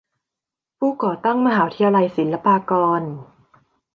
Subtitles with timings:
[0.79, 3.01] ผู้ก่อตั้งมหาวิทยาลัยศิลปากร